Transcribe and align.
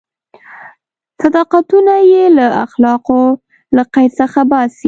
صداقتونه 1.21 1.93
یې 2.11 2.23
له 2.37 2.45
اخلاقو 2.65 3.21
له 3.75 3.83
قید 3.93 4.11
څخه 4.21 4.41
باسي. 4.49 4.79